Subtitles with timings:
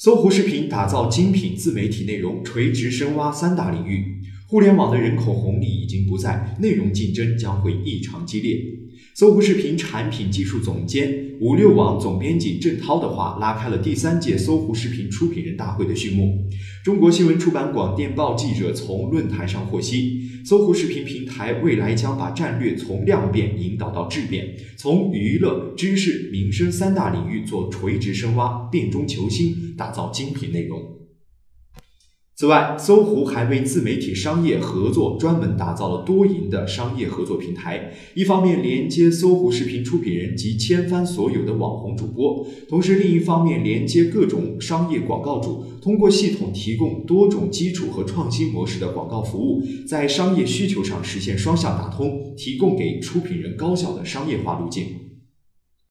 [0.00, 4.22] 搜狐视频打造精品自媒体内容，垂直深挖三大领域。
[4.50, 8.58] 互联网的人口红利已经不在，内容竞争将会异常激烈。
[9.14, 16.48] 搜狐视频产品技术总监、五六网总编辑郑涛的话，拉开了第三届搜狐视频出品人大会的序幕。
[16.82, 30.97] 中国新闻出版广电报记者从论坛上获悉，搜狐视频平台未来将把战略从量变引导到质变，从娱乐、知识、民生三大领域做垂直深挖，变中求新，打造精品内容。
[32.38, 37.92] 此外，搜狐还为自媒体商业合作专门打造了多赢的商业合作平台。
[38.14, 54.86] 一方面连接搜狐视频出品人及千帆所有的网红主播，同时另一方面连接各种商业广告主，通过系统提供多种基础和创新模式的广告服务，在商业需求上实现双向打通，提供给出品人高效的商业化路径。